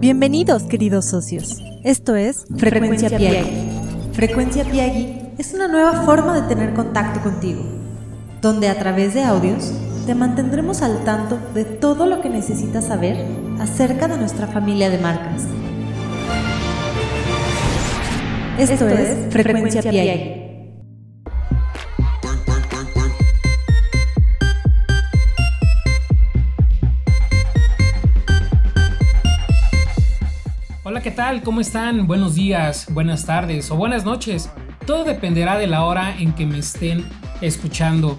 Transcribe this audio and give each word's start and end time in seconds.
Bienvenidos, 0.00 0.62
queridos 0.62 1.04
socios. 1.04 1.58
Esto 1.84 2.16
es 2.16 2.46
Frecuencia, 2.56 3.10
Piagui. 3.10 3.50
Frecuencia 4.14 4.64
Piagui 4.64 5.14
es 5.36 5.52
una 5.52 5.68
nueva 5.68 6.04
forma 6.04 6.40
de 6.40 6.48
tener 6.48 6.72
contacto 6.72 7.20
contigo, 7.20 7.60
donde 8.40 8.70
a 8.70 8.78
través 8.78 9.12
de 9.12 9.24
audios 9.24 9.70
te 10.06 10.14
mantendremos 10.14 10.80
al 10.80 11.04
tanto 11.04 11.38
de 11.52 11.66
todo 11.66 12.06
lo 12.06 12.22
que 12.22 12.30
necesitas 12.30 12.86
saber 12.86 13.26
acerca 13.60 14.08
de 14.08 14.16
nuestra 14.16 14.46
familia 14.46 14.88
de 14.88 14.96
marcas. 14.96 15.42
Esto, 18.58 18.88
es 18.88 19.30
Frecuencia, 19.30 19.82
Piagui. 19.82 20.39
¿Qué 31.02 31.10
tal? 31.10 31.42
¿Cómo 31.42 31.62
están? 31.62 32.06
Buenos 32.06 32.34
días, 32.34 32.86
buenas 32.90 33.24
tardes 33.24 33.70
o 33.70 33.76
buenas 33.76 34.04
noches. 34.04 34.50
Todo 34.86 35.04
dependerá 35.04 35.56
de 35.56 35.66
la 35.66 35.84
hora 35.84 36.14
en 36.18 36.34
que 36.34 36.44
me 36.44 36.58
estén 36.58 37.06
escuchando. 37.40 38.18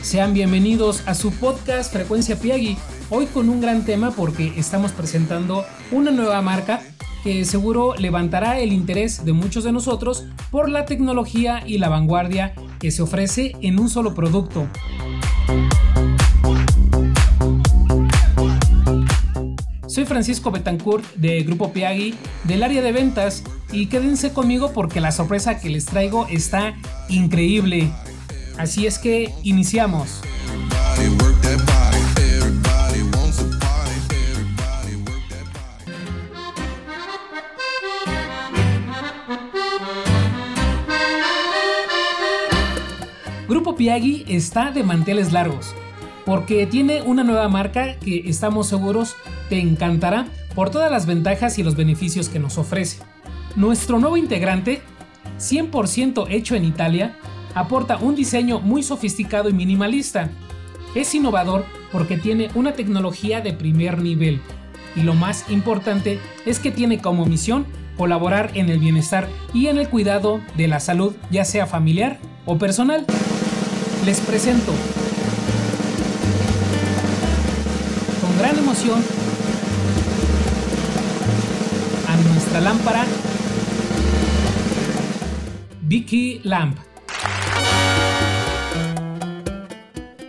Sean 0.00 0.34
bienvenidos 0.34 1.02
a 1.08 1.14
su 1.14 1.32
podcast 1.32 1.92
Frecuencia 1.92 2.38
Piagui. 2.38 2.76
Hoy 3.10 3.26
con 3.26 3.48
un 3.48 3.60
gran 3.60 3.84
tema 3.84 4.12
porque 4.12 4.52
estamos 4.56 4.92
presentando 4.92 5.64
una 5.90 6.12
nueva 6.12 6.40
marca 6.42 6.80
que 7.24 7.44
seguro 7.44 7.94
levantará 7.96 8.60
el 8.60 8.72
interés 8.72 9.24
de 9.24 9.32
muchos 9.32 9.64
de 9.64 9.72
nosotros 9.72 10.26
por 10.52 10.68
la 10.68 10.84
tecnología 10.84 11.64
y 11.66 11.78
la 11.78 11.88
vanguardia 11.88 12.54
que 12.78 12.92
se 12.92 13.02
ofrece 13.02 13.56
en 13.62 13.80
un 13.80 13.88
solo 13.88 14.14
producto. 14.14 14.68
Soy 19.98 20.06
Francisco 20.06 20.52
Betancourt 20.52 21.04
de 21.16 21.42
Grupo 21.42 21.72
Piagui 21.72 22.14
del 22.44 22.62
área 22.62 22.82
de 22.82 22.92
ventas 22.92 23.42
y 23.72 23.86
quédense 23.86 24.32
conmigo 24.32 24.70
porque 24.72 25.00
la 25.00 25.10
sorpresa 25.10 25.58
que 25.58 25.70
les 25.70 25.86
traigo 25.86 26.28
está 26.28 26.76
increíble. 27.08 27.90
Así 28.58 28.86
es 28.86 29.00
que 29.00 29.34
iniciamos. 29.42 30.20
Grupo 43.48 43.74
Piagui 43.74 44.24
está 44.28 44.70
de 44.70 44.84
manteles 44.84 45.32
largos 45.32 45.74
porque 46.24 46.66
tiene 46.66 47.02
una 47.02 47.24
nueva 47.24 47.48
marca 47.48 47.98
que 47.98 48.28
estamos 48.28 48.68
seguros 48.68 49.16
te 49.48 49.58
encantará 49.60 50.26
por 50.54 50.70
todas 50.70 50.90
las 50.90 51.06
ventajas 51.06 51.58
y 51.58 51.62
los 51.62 51.76
beneficios 51.76 52.28
que 52.28 52.38
nos 52.38 52.58
ofrece. 52.58 52.98
Nuestro 53.56 53.98
nuevo 53.98 54.16
integrante, 54.16 54.82
100% 55.38 56.26
hecho 56.30 56.54
en 56.54 56.64
Italia, 56.64 57.16
aporta 57.54 57.96
un 57.96 58.14
diseño 58.14 58.60
muy 58.60 58.82
sofisticado 58.82 59.48
y 59.48 59.52
minimalista. 59.52 60.30
Es 60.94 61.14
innovador 61.14 61.64
porque 61.92 62.16
tiene 62.16 62.50
una 62.54 62.72
tecnología 62.72 63.40
de 63.40 63.52
primer 63.52 63.98
nivel 64.02 64.40
y 64.96 65.02
lo 65.02 65.14
más 65.14 65.48
importante 65.50 66.18
es 66.46 66.58
que 66.58 66.70
tiene 66.70 66.98
como 66.98 67.26
misión 67.26 67.66
colaborar 67.96 68.52
en 68.54 68.68
el 68.68 68.78
bienestar 68.78 69.28
y 69.52 69.66
en 69.66 69.78
el 69.78 69.88
cuidado 69.88 70.40
de 70.56 70.68
la 70.68 70.80
salud, 70.80 71.14
ya 71.30 71.44
sea 71.44 71.66
familiar 71.66 72.18
o 72.46 72.58
personal. 72.58 73.04
Les 74.04 74.20
presento 74.20 74.72
con 78.20 78.38
gran 78.38 78.56
emoción 78.56 79.17
nuestra 82.48 82.60
lámpara 82.62 83.04
Vicky 85.82 86.40
Lamp. 86.44 86.78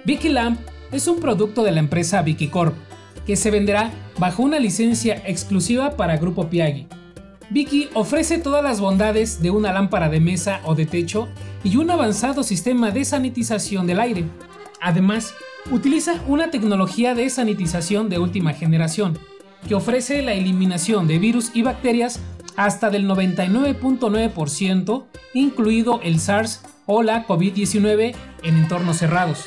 Vicky 0.04 0.28
Lamp 0.28 0.60
es 0.92 1.08
un 1.08 1.22
producto 1.22 1.64
de 1.64 1.72
la 1.72 1.80
empresa 1.80 2.22
Vicky 2.22 2.50
Corp 2.50 2.76
que 3.26 3.38
se 3.38 3.52
venderá 3.52 3.92
bajo 4.18 4.44
una 4.44 4.60
licencia 4.60 5.24
exclusiva 5.26 5.96
para 5.96 6.18
Grupo 6.18 6.50
Piagui. 6.50 6.88
Vicky 7.52 7.88
ofrece 7.94 8.38
todas 8.38 8.66
las 8.66 8.82
bondades 8.82 9.42
de 9.42 9.52
una 9.52 9.72
lámpara 9.72 10.10
de 10.10 10.20
mesa 10.20 10.60
o 10.66 10.76
de 10.76 10.86
techo 10.86 11.30
y 11.64 11.78
un 11.78 11.90
avanzado 11.90 12.44
sistema 12.44 12.92
de 12.92 13.06
sanitización 13.06 13.88
del 13.88 14.02
aire. 14.02 14.26
Además, 14.82 15.34
utiliza 15.72 16.22
una 16.28 16.52
tecnología 16.52 17.16
de 17.16 17.30
sanitización 17.30 18.10
de 18.10 18.20
última 18.20 18.52
generación 18.52 19.18
que 19.68 19.75
ofrece 19.75 20.22
la 20.22 20.34
eliminación 20.34 21.08
de 21.08 21.20
virus 21.20 21.52
y 21.53 21.62
bacterias 21.62 22.20
hasta 22.56 22.90
del 22.90 23.08
99.9%, 23.08 25.06
incluido 25.34 26.00
el 26.03 26.20
SARS 26.20 26.62
o 26.86 27.03
la 27.03 27.25
COVID-19 27.28 28.16
en 28.44 28.58
entornos 28.58 28.98
cerrados. 28.98 29.46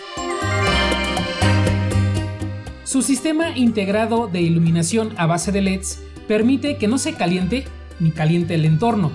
Su 2.85 3.03
sistema 3.03 3.57
integrado 3.57 4.29
de 4.29 4.43
iluminación 4.43 5.15
a 5.17 5.27
base 5.27 5.51
de 5.51 5.63
LEDs 5.63 6.03
permite 6.29 6.77
que 6.77 6.89
no 6.89 6.99
se 6.99 7.15
caliente 7.15 7.65
ni 8.01 8.11
caliente 8.11 8.55
el 8.55 8.65
entorno, 8.65 9.11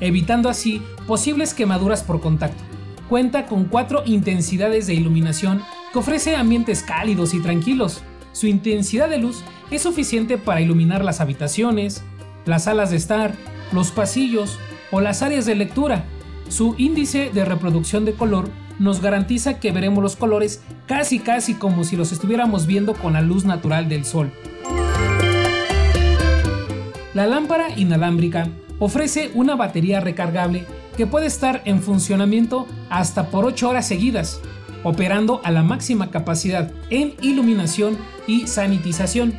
evitando 0.00 0.48
así 0.48 0.82
posibles 1.06 1.54
quemaduras 1.54 2.02
por 2.02 2.20
contacto. 2.20 2.62
Cuenta 3.08 3.46
con 3.46 3.64
cuatro 3.64 4.02
intensidades 4.06 4.86
de 4.86 4.94
iluminación 4.94 5.62
que 5.92 5.98
ofrece 5.98 6.36
ambientes 6.36 6.82
cálidos 6.82 7.34
y 7.34 7.40
tranquilos. 7.40 8.02
Su 8.32 8.46
intensidad 8.46 9.08
de 9.08 9.18
luz 9.18 9.42
es 9.70 9.82
suficiente 9.82 10.38
para 10.38 10.60
iluminar 10.60 11.04
las 11.04 11.20
habitaciones, 11.20 12.02
las 12.44 12.64
salas 12.64 12.90
de 12.90 12.96
estar, 12.96 13.34
los 13.72 13.90
pasillos 13.90 14.58
o 14.90 15.00
las 15.00 15.22
áreas 15.22 15.46
de 15.46 15.54
lectura. 15.54 16.04
Su 16.48 16.74
índice 16.78 17.30
de 17.32 17.44
reproducción 17.44 18.04
de 18.04 18.14
color 18.14 18.48
nos 18.78 19.00
garantiza 19.00 19.60
que 19.60 19.72
veremos 19.72 20.02
los 20.02 20.16
colores 20.16 20.62
casi 20.86 21.18
casi 21.18 21.54
como 21.54 21.84
si 21.84 21.96
los 21.96 22.12
estuviéramos 22.12 22.66
viendo 22.66 22.94
con 22.94 23.14
la 23.14 23.22
luz 23.22 23.44
natural 23.44 23.88
del 23.88 24.04
sol. 24.04 24.32
La 27.14 27.26
lámpara 27.26 27.68
inalámbrica 27.76 28.48
ofrece 28.80 29.30
una 29.34 29.54
batería 29.54 30.00
recargable 30.00 30.66
que 30.96 31.06
puede 31.06 31.26
estar 31.26 31.62
en 31.64 31.80
funcionamiento 31.80 32.66
hasta 32.90 33.30
por 33.30 33.44
8 33.44 33.68
horas 33.68 33.86
seguidas, 33.86 34.40
operando 34.82 35.40
a 35.44 35.50
la 35.50 35.62
máxima 35.62 36.10
capacidad 36.10 36.72
en 36.90 37.14
iluminación 37.20 37.96
y 38.26 38.46
sanitización. 38.46 39.34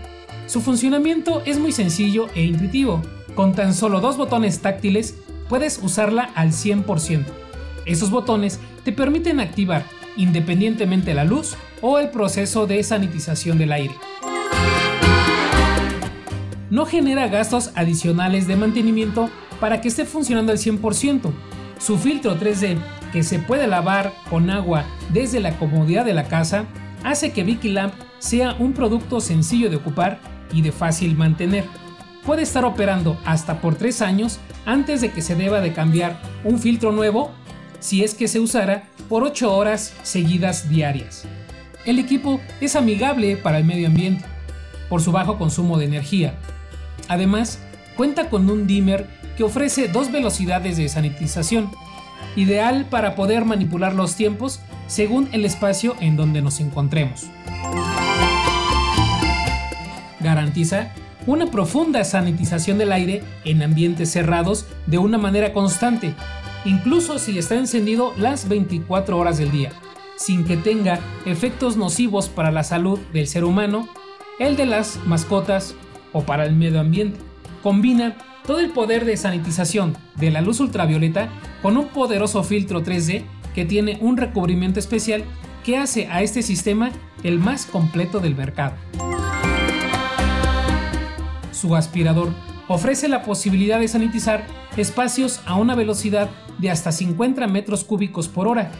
Su 0.47 0.61
funcionamiento 0.61 1.41
es 1.45 1.59
muy 1.59 1.71
sencillo 1.71 2.27
e 2.35 2.43
intuitivo. 2.43 3.01
Con 3.33 3.53
tan 3.53 3.73
solo 3.73 3.99
dos 3.99 4.17
botones 4.17 4.59
táctiles 4.59 5.15
puedes 5.49 5.79
usarla 5.81 6.29
al 6.35 6.51
100%. 6.51 7.25
Esos 7.85 8.11
botones 8.11 8.59
te 8.83 8.91
permiten 8.91 9.39
activar 9.39 9.85
independientemente 10.17 11.13
la 11.13 11.25
luz 11.25 11.55
o 11.81 11.99
el 11.99 12.09
proceso 12.09 12.67
de 12.67 12.83
sanitización 12.83 13.57
del 13.57 13.71
aire. 13.71 13.95
No 16.69 16.85
genera 16.85 17.27
gastos 17.27 17.71
adicionales 17.75 18.47
de 18.47 18.55
mantenimiento 18.55 19.29
para 19.59 19.81
que 19.81 19.87
esté 19.87 20.05
funcionando 20.05 20.51
al 20.51 20.57
100%. 20.57 21.31
Su 21.79 21.97
filtro 21.97 22.39
3D, 22.39 22.77
que 23.11 23.23
se 23.23 23.39
puede 23.39 23.67
lavar 23.67 24.13
con 24.29 24.49
agua 24.49 24.85
desde 25.11 25.39
la 25.39 25.57
comodidad 25.57 26.05
de 26.05 26.13
la 26.13 26.27
casa, 26.27 26.65
hace 27.03 27.31
que 27.31 27.43
Vicky 27.43 27.69
Lamp 27.69 27.93
sea 28.19 28.55
un 28.57 28.73
producto 28.73 29.19
sencillo 29.19 29.69
de 29.69 29.75
ocupar 29.75 30.34
y 30.55 30.61
de 30.61 30.71
fácil 30.71 31.15
mantener. 31.15 31.65
Puede 32.25 32.41
estar 32.41 32.65
operando 32.65 33.19
hasta 33.25 33.61
por 33.61 33.75
3 33.75 34.01
años 34.01 34.39
antes 34.65 35.01
de 35.01 35.11
que 35.11 35.21
se 35.21 35.35
deba 35.35 35.61
de 35.61 35.73
cambiar 35.73 36.19
un 36.43 36.57
filtro 36.57 36.91
nuevo 36.91 37.31
si 37.79 38.03
es 38.03 38.15
que 38.15 38.27
se 38.27 38.39
usara 38.39 38.85
por 39.09 39.23
8 39.23 39.55
horas 39.55 39.93
seguidas 40.01 40.67
diarias. 40.67 41.27
El 41.85 41.99
equipo 41.99 42.39
es 42.61 42.75
amigable 42.75 43.37
para 43.37 43.59
el 43.59 43.65
medio 43.65 43.87
ambiente 43.87 44.25
por 44.89 45.01
su 45.01 45.11
bajo 45.11 45.37
consumo 45.37 45.77
de 45.77 45.85
energía. 45.85 46.35
Además, 47.07 47.59
cuenta 47.95 48.29
con 48.29 48.49
un 48.49 48.65
dimmer 48.65 49.07
que 49.37 49.43
ofrece 49.43 49.87
dos 49.87 50.11
velocidades 50.11 50.77
de 50.77 50.89
sanitización, 50.89 51.69
ideal 52.35 52.85
para 52.89 53.15
poder 53.15 53.45
manipular 53.45 53.93
los 53.93 54.15
tiempos 54.15 54.61
según 54.87 55.29
el 55.31 55.45
espacio 55.45 55.95
en 55.99 56.15
donde 56.15 56.41
nos 56.41 56.59
encontremos. 56.59 57.27
Garantiza 60.35 60.91
una 61.27 61.45
profunda 61.49 62.03
sanitización 62.03 62.77
del 62.77 62.91
aire 62.91 63.23
en 63.45 63.63
ambientes 63.63 64.11
cerrados 64.11 64.65
de 64.85 64.97
una 64.97 65.17
manera 65.17 65.53
constante, 65.53 66.13
incluso 66.65 67.19
si 67.19 67.39
está 67.39 67.55
encendido 67.55 68.13
las 68.17 68.49
24 68.49 69.17
horas 69.17 69.37
del 69.37 69.49
día, 69.49 69.71
sin 70.17 70.43
que 70.43 70.57
tenga 70.57 70.99
efectos 71.25 71.77
nocivos 71.77 72.27
para 72.27 72.51
la 72.51 72.65
salud 72.65 72.99
del 73.13 73.27
ser 73.27 73.45
humano, 73.45 73.87
el 74.37 74.57
de 74.57 74.65
las 74.65 74.99
mascotas 75.05 75.73
o 76.11 76.23
para 76.23 76.43
el 76.43 76.53
medio 76.53 76.81
ambiente. 76.81 77.17
Combina 77.63 78.17
todo 78.45 78.59
el 78.59 78.71
poder 78.71 79.05
de 79.05 79.15
sanitización 79.15 79.95
de 80.17 80.31
la 80.31 80.41
luz 80.41 80.59
ultravioleta 80.59 81.29
con 81.61 81.77
un 81.77 81.87
poderoso 81.87 82.43
filtro 82.43 82.83
3D 82.83 83.23
que 83.55 83.63
tiene 83.63 83.99
un 84.01 84.17
recubrimiento 84.17 84.81
especial 84.81 85.23
que 85.63 85.77
hace 85.77 86.07
a 86.07 86.21
este 86.21 86.41
sistema 86.41 86.91
el 87.23 87.39
más 87.39 87.65
completo 87.65 88.19
del 88.19 88.35
mercado. 88.35 88.75
Su 91.55 91.75
aspirador 91.75 92.33
ofrece 92.67 93.07
la 93.07 93.23
posibilidad 93.23 93.79
de 93.79 93.87
sanitizar 93.87 94.45
espacios 94.75 95.41
a 95.45 95.55
una 95.55 95.75
velocidad 95.75 96.29
de 96.57 96.69
hasta 96.69 96.91
50 96.91 97.47
metros 97.47 97.83
cúbicos 97.83 98.27
por 98.27 98.47
hora, 98.47 98.71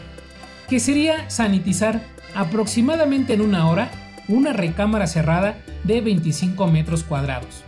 que 0.68 0.80
sería 0.80 1.30
sanitizar 1.30 2.04
aproximadamente 2.36 3.34
en 3.34 3.42
una 3.42 3.70
hora 3.70 3.92
una 4.28 4.54
recámara 4.54 5.08
cerrada 5.08 5.58
de 5.84 6.02
25 6.02 6.68
metros 6.68 7.04
cuadrados. 7.04 7.64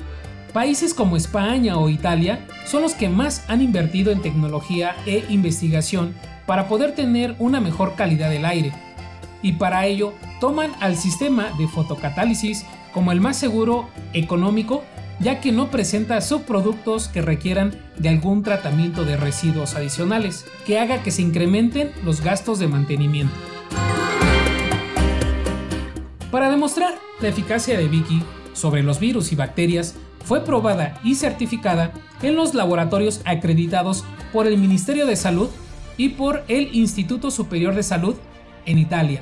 Países 0.54 0.94
como 0.94 1.18
España 1.18 1.78
o 1.78 1.90
Italia 1.90 2.46
son 2.66 2.82
los 2.82 2.94
que 2.94 3.10
más 3.10 3.46
han 3.48 3.62
invertido 3.62 4.12
en 4.12 4.22
tecnología 4.22 4.96
e 5.06 5.24
investigación 5.30 6.16
para 6.48 6.68
poder 6.68 6.96
tener 6.96 7.36
una 7.38 7.60
mejor 7.62 7.96
calidad 7.96 8.30
del 8.30 8.46
aire. 8.46 8.72
Y 9.44 9.54
para 9.54 9.86
ello 9.86 10.14
toman 10.40 10.72
al 10.80 10.98
sistema 10.98 11.52
de 11.60 11.68
fotocatálisis 11.68 12.66
como 12.98 13.12
el 13.12 13.22
más 13.22 13.38
seguro, 13.38 13.88
económico, 14.14 14.84
ya 15.20 15.40
que 15.40 15.52
no 15.52 15.70
presenta 15.70 16.20
subproductos 16.20 17.10
que 17.10 17.22
requieran 17.22 17.80
de 17.96 18.10
algún 18.10 18.42
tratamiento 18.42 19.06
de 19.06 19.18
residuos 19.18 19.76
adicionales, 19.76 20.48
que 20.66 20.80
haga 20.80 21.04
que 21.04 21.12
se 21.12 21.22
incrementen 21.22 21.92
los 22.04 22.22
gastos 22.22 22.58
de 22.58 22.68
mantenimiento. 22.68 23.36
Para 26.32 26.50
demostrar 26.50 26.96
la 27.22 27.28
eficacia 27.28 27.78
de 27.78 27.88
Vicky 27.88 28.24
sobre 28.54 28.82
los 28.82 29.00
virus 29.00 29.32
y 29.32 29.36
bacterias, 29.36 29.94
fue 30.26 30.44
probada 30.44 31.00
y 31.04 31.14
certificada 31.14 31.92
en 32.24 32.36
los 32.36 32.56
laboratorios 32.56 33.22
acreditados 33.26 34.06
por 34.34 34.48
el 34.48 34.58
Ministerio 34.58 35.06
de 35.06 35.18
Salud 35.18 35.50
y 35.98 36.10
por 36.10 36.44
el 36.48 36.76
Instituto 36.76 37.30
Superior 37.30 37.76
de 37.76 37.84
Salud 37.84 38.16
en 38.66 38.80
Italia. 38.80 39.22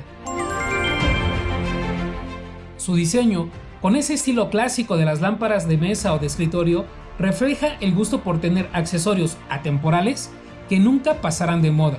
Su 2.78 2.94
diseño, 2.94 3.50
con 3.86 3.94
ese 3.94 4.14
estilo 4.14 4.50
clásico 4.50 4.96
de 4.96 5.04
las 5.04 5.20
lámparas 5.20 5.68
de 5.68 5.78
mesa 5.78 6.12
o 6.12 6.18
de 6.18 6.26
escritorio, 6.26 6.86
refleja 7.20 7.76
el 7.80 7.94
gusto 7.94 8.20
por 8.24 8.40
tener 8.40 8.68
accesorios 8.72 9.36
atemporales 9.48 10.28
que 10.68 10.80
nunca 10.80 11.20
pasarán 11.20 11.62
de 11.62 11.70
moda. 11.70 11.98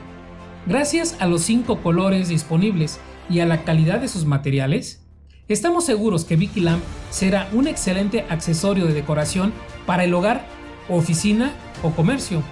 Gracias 0.65 1.15
a 1.21 1.27
los 1.27 1.43
cinco 1.43 1.81
colores 1.81 2.27
disponibles 2.27 2.99
y 3.29 3.39
a 3.39 3.45
la 3.45 3.63
calidad 3.63 4.01
de 4.01 4.09
sus 4.09 4.25
materiales, 4.25 5.01
Estamos 5.47 5.85
seguros 5.85 6.25
que 6.25 6.35
Vicky 6.35 6.59
Lamp 6.59 6.83
será 7.09 7.47
un 7.53 7.69
excelente 7.69 8.25
accesorio 8.27 8.85
de 8.85 8.93
decoración 8.93 9.53
para 9.85 10.03
el 10.03 10.13
hogar, 10.13 10.45
oficina 10.89 11.53
o 11.83 11.91
comercio. 11.91 12.43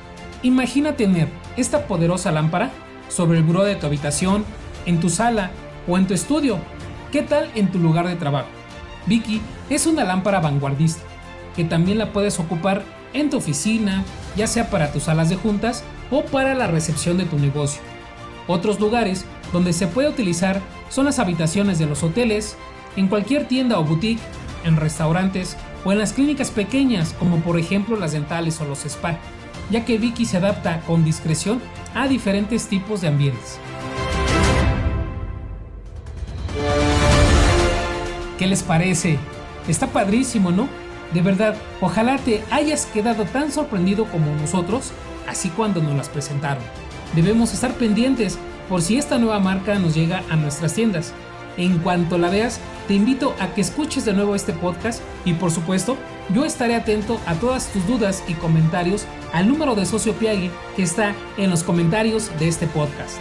Imagina 0.43 0.95
tener 0.95 1.27
esta 1.57 1.87
poderosa 1.87 2.31
lámpara 2.31 2.71
sobre 3.09 3.39
el 3.39 3.43
buró 3.43 3.65
de 3.65 3.75
tu 3.75 3.85
habitación, 3.85 4.45
en 4.85 5.01
tu 5.01 5.09
sala 5.09 5.51
o 5.89 5.97
en 5.97 6.07
tu 6.07 6.13
estudio. 6.13 6.57
¿Qué 7.11 7.21
tal 7.21 7.51
en 7.53 7.69
tu 7.69 7.79
lugar 7.79 8.07
de 8.07 8.15
trabajo? 8.15 8.54
Vicky 9.05 9.41
es 9.69 9.85
una 9.85 10.03
lámpara 10.03 10.39
vanguardista 10.39 11.03
que 11.55 11.63
también 11.63 11.97
la 11.97 12.11
puedes 12.11 12.39
ocupar 12.39 12.83
en 13.13 13.29
tu 13.29 13.37
oficina, 13.37 14.03
ya 14.35 14.45
sea 14.45 14.69
para 14.69 14.91
tus 14.91 15.03
salas 15.03 15.29
de 15.29 15.37
juntas 15.37 15.83
o 16.11 16.25
para 16.25 16.53
la 16.53 16.67
recepción 16.67 17.17
de 17.17 17.25
tu 17.25 17.39
negocio. 17.39 17.81
Otros 18.47 18.79
lugares 18.79 19.25
donde 19.53 19.73
se 19.73 19.87
puede 19.87 20.09
utilizar 20.09 20.61
son 20.89 21.05
las 21.05 21.19
habitaciones 21.19 21.79
de 21.79 21.85
los 21.85 22.03
hoteles, 22.03 22.57
en 22.95 23.07
cualquier 23.07 23.47
tienda 23.47 23.79
o 23.79 23.83
boutique, 23.83 24.21
en 24.65 24.75
restaurantes 24.75 25.55
o 25.83 25.91
en 25.91 25.99
las 25.99 26.13
clínicas 26.13 26.51
pequeñas 26.51 27.15
como 27.17 27.37
por 27.37 27.57
ejemplo 27.57 27.95
las 27.95 28.11
dentales 28.11 28.59
o 28.59 28.65
los 28.65 28.85
spa, 28.85 29.17
ya 29.69 29.85
que 29.85 29.97
Vicky 29.97 30.25
se 30.25 30.37
adapta 30.37 30.81
con 30.81 31.05
discreción 31.05 31.61
a 31.93 32.07
diferentes 32.07 32.67
tipos 32.67 33.01
de 33.01 33.07
ambientes. 33.07 33.59
¿Qué 38.37 38.47
les 38.47 38.63
parece? 38.63 39.17
Está 39.67 39.87
padrísimo, 39.87 40.51
¿no? 40.51 40.67
De 41.13 41.21
verdad, 41.21 41.55
ojalá 41.81 42.17
te 42.17 42.43
hayas 42.51 42.85
quedado 42.87 43.23
tan 43.25 43.51
sorprendido 43.51 44.05
como 44.05 44.33
nosotros, 44.35 44.91
así 45.27 45.49
cuando 45.49 45.81
nos 45.81 45.95
las 45.95 46.09
presentaron. 46.09 46.63
Debemos 47.15 47.53
estar 47.53 47.73
pendientes 47.75 48.37
por 48.67 48.81
si 48.81 48.97
esta 48.97 49.17
nueva 49.17 49.39
marca 49.39 49.79
nos 49.79 49.95
llega 49.95 50.23
a 50.29 50.35
nuestras 50.35 50.73
tiendas. 50.73 51.13
En 51.57 51.77
cuanto 51.79 52.17
la 52.17 52.29
veas, 52.29 52.59
te 52.87 52.95
invito 52.95 53.33
a 53.39 53.53
que 53.53 53.61
escuches 53.61 54.03
de 54.03 54.13
nuevo 54.13 54.35
este 54.35 54.51
podcast 54.51 55.01
y 55.23 55.33
por 55.33 55.51
supuesto, 55.51 55.95
yo 56.33 56.43
estaré 56.43 56.75
atento 56.75 57.19
a 57.25 57.35
todas 57.35 57.67
tus 57.71 57.87
dudas 57.87 58.23
y 58.27 58.33
comentarios 58.33 59.05
al 59.31 59.47
número 59.47 59.75
de 59.75 59.85
Socio 59.85 60.13
Piagui 60.13 60.51
que 60.75 60.83
está 60.83 61.15
en 61.37 61.49
los 61.49 61.63
comentarios 61.63 62.29
de 62.39 62.47
este 62.47 62.67
podcast. 62.67 63.17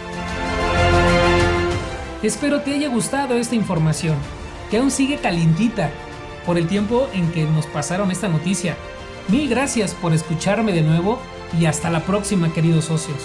Espero 2.23 2.61
te 2.61 2.73
haya 2.73 2.89
gustado 2.89 3.35
esta 3.35 3.55
información, 3.55 4.17
que 4.69 4.77
aún 4.77 4.91
sigue 4.91 5.17
calientita 5.17 5.91
por 6.45 6.57
el 6.57 6.67
tiempo 6.67 7.07
en 7.13 7.31
que 7.31 7.45
nos 7.45 7.65
pasaron 7.67 8.11
esta 8.11 8.27
noticia. 8.27 8.75
Mil 9.27 9.49
gracias 9.49 9.93
por 9.93 10.13
escucharme 10.13 10.71
de 10.73 10.81
nuevo 10.81 11.19
y 11.59 11.65
hasta 11.65 11.89
la 11.89 12.01
próxima 12.01 12.53
queridos 12.53 12.85
socios. 12.85 13.17